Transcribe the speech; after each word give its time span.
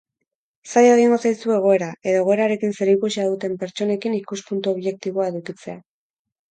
Zaila 0.71 0.95
egingo 0.99 1.19
zaizu 1.27 1.53
egoera, 1.57 1.91
edo 2.13 2.23
egoerarekin 2.23 2.75
zerikusia 2.81 3.29
duten 3.35 3.57
pertsonekin 3.63 4.21
ikuspuntu 4.25 4.77
objektiboa 4.77 5.35
edukitzea. 5.37 5.83